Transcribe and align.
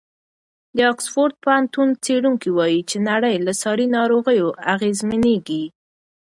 د 0.77 0.79
اکسفورډ 0.91 1.33
پوهنتون 1.43 1.89
څېړونکي 2.03 2.49
وایي 2.57 2.81
چې 2.89 2.97
نړۍ 3.09 3.35
له 3.45 3.53
ساري 3.61 3.87
ناروغیو 3.97 4.47
اغېزمنېږي. 4.73 5.63